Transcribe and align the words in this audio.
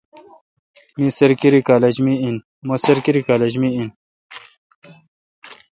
می 0.99 1.07
سرکیری 1.17 1.61
کالج 3.29 3.55
می 3.61 3.69
این۔ 3.73 3.87